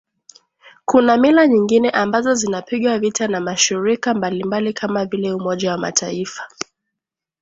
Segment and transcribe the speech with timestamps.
[0.85, 6.43] Kuna mila nyingine ambazo zinapigwa vita na mashirika mbalimbali kama vile Umoja wa Mataifa